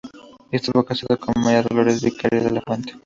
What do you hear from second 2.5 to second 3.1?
Fuente.